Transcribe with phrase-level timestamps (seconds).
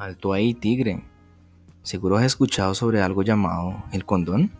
[0.00, 1.02] Alto ahí, tigre.
[1.82, 4.50] Seguro has escuchado sobre algo llamado el condón.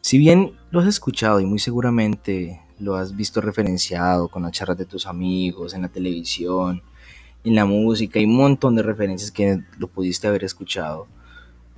[0.00, 4.78] Si bien lo has escuchado y muy seguramente lo has visto referenciado con las charlas
[4.78, 6.80] de tus amigos, en la televisión,
[7.44, 11.06] en la música y un montón de referencias que lo pudiste haber escuchado,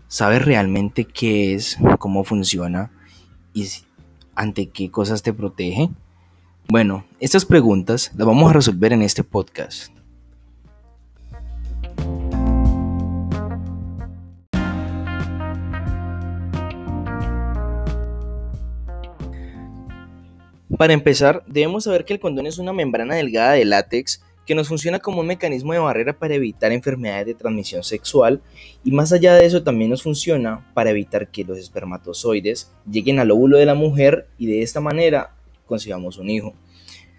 [0.07, 2.93] ¿sabes realmente qué es, cómo funciona
[3.55, 3.67] y
[4.37, 5.91] ante qué cosas te protege?
[6.69, 10.00] Bueno, estas preguntas las vamos a resolver en este podcast.
[20.81, 24.67] Para empezar, debemos saber que el condón es una membrana delgada de látex que nos
[24.67, 28.41] funciona como un mecanismo de barrera para evitar enfermedades de transmisión sexual
[28.83, 33.31] y más allá de eso también nos funciona para evitar que los espermatozoides lleguen al
[33.31, 35.35] óvulo de la mujer y de esta manera
[35.67, 36.55] concibamos un hijo.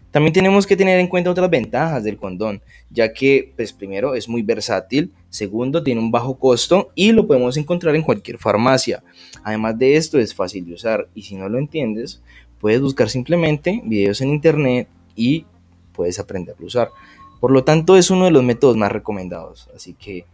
[0.09, 4.28] También tenemos que tener en cuenta otras ventajas del condón, ya que, pues primero, es
[4.28, 9.03] muy versátil, segundo, tiene un bajo costo y lo podemos encontrar en cualquier farmacia.
[9.44, 12.22] Además de esto, es fácil de usar y si no lo entiendes,
[12.61, 15.45] Puedes buscar simplemente videos en internet y
[15.93, 16.91] puedes aprender a usar.
[17.39, 19.67] Por lo tanto, es uno de los métodos más recomendados.
[19.75, 20.25] Así que,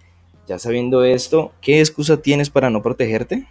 [0.46, 3.48] ya sabiendo esto, ¿qué excusa tienes para no protegerte?